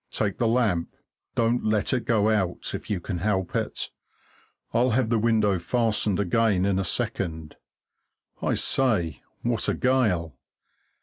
[0.09, 0.95] Take the lamp
[1.35, 3.91] don't let it go out, if you can help it
[4.73, 7.55] I'll have the window fastened again in a second
[8.41, 10.39] I say, what a gale!